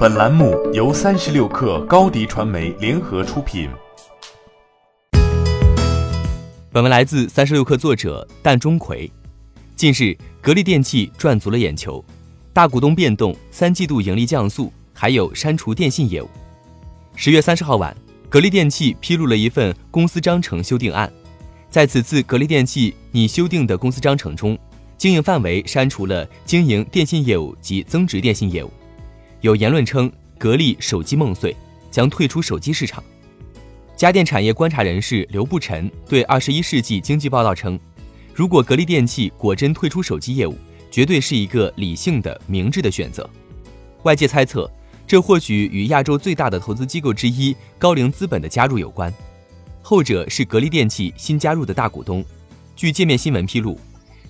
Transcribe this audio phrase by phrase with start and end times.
[0.00, 3.68] 本栏目由三十六氪高低传媒联合出品。
[6.72, 9.10] 本文来自三十六氪作者蛋钟馗。
[9.76, 12.02] 近日，格力电器赚足了眼球，
[12.54, 16.30] 大股东变动、三季度盈利降速，还有删除电信业务。
[17.14, 17.94] 十月三十号晚，
[18.30, 21.12] 格力电器披露了一份公司章程修订案，
[21.68, 24.58] 在此次格力电器拟修订的公司章程中，
[24.96, 28.70] 经营范围删除了经营电信业务及增值电信业务。
[29.42, 31.56] 有言论称，格力手机梦碎，
[31.90, 33.02] 将退出手机市场。
[33.96, 37.78] 家电产业观察人士刘步晨对《二十一世纪经济报道》称，
[38.34, 40.56] 如果格力电器果真退出手机业务，
[40.90, 43.28] 绝对是一个理性的、明智的选择。
[44.02, 44.70] 外界猜测，
[45.06, 49.12] 这或许与亚洲最大的投资机构之一高瓴资本的加入有关，
[49.80, 52.22] 后者是格力电器新加入的大股东。
[52.76, 53.78] 据界面新闻披露。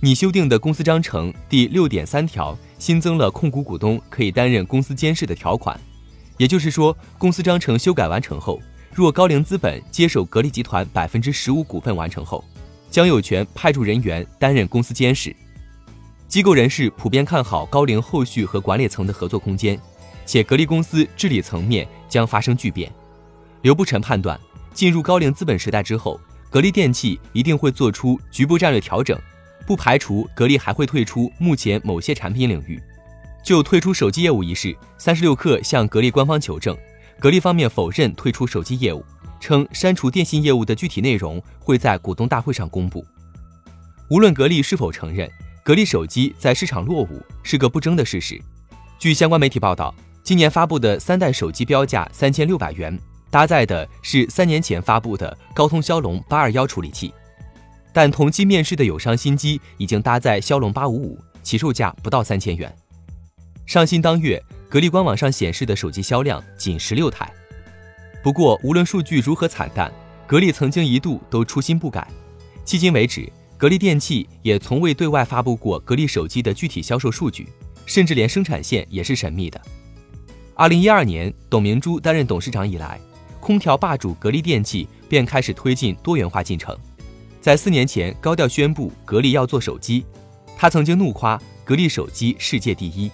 [0.00, 5.78] 拟修订的公司章程第六点三条新增了控股股东可以担任公司监事的条款，
[6.36, 8.60] 也就是说，公司章程修改完成后，
[8.94, 12.44] 若高瓴资本接手格力集团百分之十五股份完成后，
[12.90, 15.34] 将有权派驻人员担任公司监事。
[16.28, 19.80] 机构人士普遍看好高瓴后续和管理层的合作空间，
[20.24, 22.92] 且格力公司治理层面将发生巨变。
[23.62, 24.38] 刘步尘判断，
[24.72, 29.18] 进入高瓴资本时代之后，格力电器一定会做出局部战略调整。
[29.68, 32.82] 不排除格力还会退出目前某些产品领域。
[33.44, 36.74] 就退出手机业务一事，三十六氪向格力官方求证，
[37.20, 39.04] 格力方面否认退出手机业务，
[39.38, 43.04] 称删除电信业务的具体内容会在股东大会上公布。
[44.08, 45.30] 无论格力是否承认，
[45.62, 48.40] 格力手机在市场落伍是个不争的事实。
[48.98, 52.98] 据相关媒体报道，今年发布的三代手机标价三千六百元，
[53.30, 57.12] 搭载的是三年前发布的高通骁龙八二幺处理器。
[57.92, 62.74] 但同期面世的友商新机已经搭载骁龙八五五，起售价不到三千元。
[63.66, 67.30] 上新当月，格力官网上显示的手机销量仅十六台。
[68.22, 69.92] 不过，无论数据如何惨淡，
[70.26, 72.06] 格力曾经一度都初心不改。
[72.64, 77.48] 迄今为止，格力电器也从未对外发布过格力手机的具体销售数据，
[77.86, 79.60] 甚至连生产线也是神秘的。
[80.54, 83.00] 二零一二年，董明珠担任董事长以来，
[83.40, 86.76] 空调霸主格力电器便开始推进多元化进程。
[87.48, 90.04] 在四年前高调宣布格力要做手机，
[90.54, 93.10] 他曾经怒夸格力手机世界第一，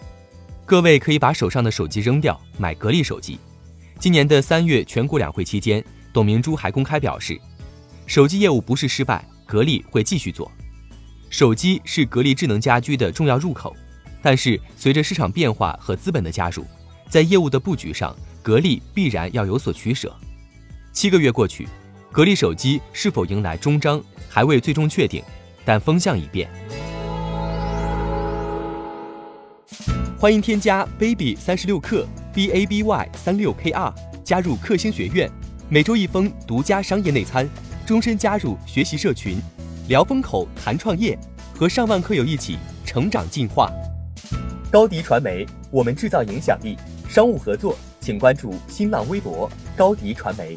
[0.67, 3.39] 各位可以把手上的手机扔掉，买格力手机。
[4.01, 7.41] 今年的三月全国两会期间，董明珠还公开表示，
[8.09, 10.51] 手机业务不是失败，格力会继续做。
[11.31, 13.73] 手机是格力智能家居的重要入口，
[14.21, 16.67] 但是随着市场变化和资本的加入，
[17.09, 18.13] 在业务的布局上，
[18.43, 20.13] 格力必然要有所取舍。
[20.93, 21.69] 七个月过去，
[22.15, 24.01] 格力手机是否迎来终章？
[24.29, 25.21] 还未最终确定，
[25.65, 26.49] 但风向已变。
[30.17, 33.93] 欢迎添加 baby 三十六克 b a b y 三六 k r
[34.23, 35.29] 加入克星学院，
[35.69, 37.51] 每周一封独家商业内参，
[37.85, 39.43] 终身加入学习社群，
[39.89, 41.19] 聊风口谈创业，
[41.53, 43.69] 和上万课友一起成长进化。
[44.71, 46.77] 高迪传媒，我们制造影响力。
[47.09, 50.57] 商务合作，请关注新浪微博高迪传媒。